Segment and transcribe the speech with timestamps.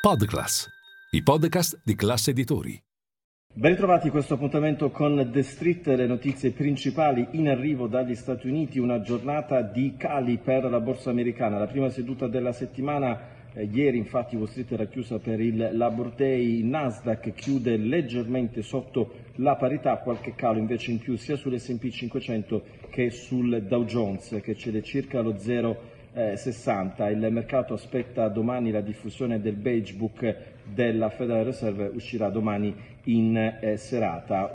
[0.00, 0.66] Podclass,
[1.10, 2.82] i podcast di classe editori.
[3.52, 8.78] Ben ritrovati questo appuntamento con The Street, le notizie principali in arrivo dagli Stati Uniti,
[8.78, 13.38] una giornata di cali per la borsa americana, la prima seduta della settimana.
[13.52, 19.12] Eh, ieri infatti Wall Street era chiusa per il Labor Day, Nasdaq chiude leggermente sotto
[19.34, 24.56] la parità, qualche calo invece in più sia sull'S&P 500 che sul Dow Jones che
[24.56, 27.08] cede circa lo 0,5 eh, 60.
[27.08, 33.36] Il mercato aspetta domani la diffusione del Beige Book della Federal Reserve, uscirà domani in
[33.36, 34.50] eh, serata.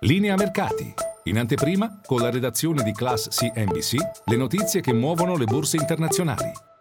[0.00, 0.92] Linea mercati.
[1.26, 3.94] In anteprima, con la redazione di Class CNBC,
[4.26, 6.73] le notizie che muovono le borse internazionali.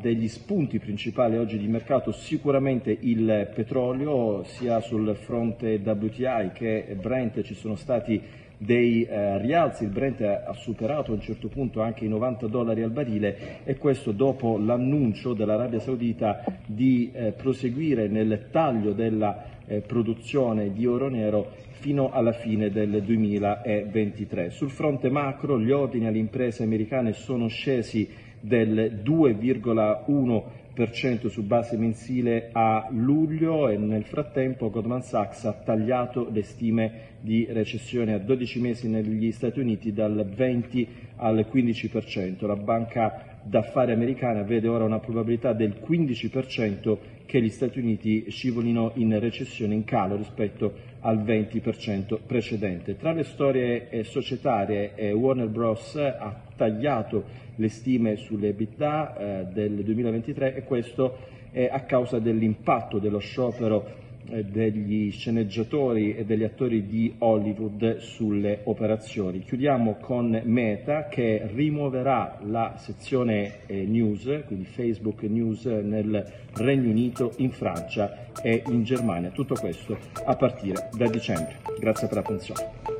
[0.00, 7.42] Degli spunti principali oggi di mercato sicuramente il petrolio, sia sul fronte WTI che Brent
[7.42, 8.20] ci sono stati
[8.58, 12.82] dei eh, rialzi, il Brent ha superato a un certo punto anche i 90 dollari
[12.82, 19.80] al barile e questo dopo l'annuncio dell'Arabia Saudita di eh, proseguire nel taglio della eh,
[19.80, 24.50] produzione di oro nero fino alla fine del 2023.
[24.50, 28.08] Sul fronte macro gli ordini alle imprese americane sono scesi
[28.46, 36.44] del 2,1% su base mensile a luglio e nel frattempo Goldman Sachs ha tagliato le
[36.44, 42.46] stime di recessione a 12 mesi negli Stati Uniti dal 20 al 15%.
[42.46, 48.92] La banca d'affari americana vede ora una probabilità del 15% che gli Stati Uniti scivolino
[48.94, 52.96] in recessione in calo rispetto al 20% precedente.
[52.96, 55.96] Tra le storie eh, societarie eh, Warner Bros.
[55.96, 57.24] ha tagliato
[57.56, 61.16] le stime sulle EBITDA eh, del 2023 e questo
[61.52, 64.04] è a causa dell'impatto dello sciopero
[64.44, 69.40] degli sceneggiatori e degli attori di Hollywood sulle operazioni.
[69.40, 77.32] Chiudiamo con Meta che rimuoverà la sezione eh, news, quindi Facebook News nel Regno Unito,
[77.36, 79.30] in Francia e in Germania.
[79.30, 81.56] Tutto questo a partire da dicembre.
[81.78, 82.95] Grazie per l'attenzione.